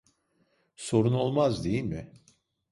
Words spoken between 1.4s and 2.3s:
değil mi?